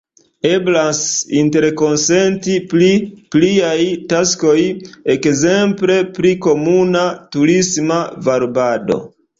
Eblas 0.51 1.01
interkonsenti 1.41 2.55
pri 2.73 2.89
pliaj 3.35 3.75
taskoj, 4.15 4.57
ekzemple 5.19 6.03
pri 6.19 6.37
komuna 6.49 7.09
turisma 7.39 8.05
varbado. 8.31 9.03